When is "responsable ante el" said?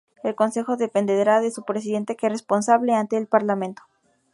2.31-3.27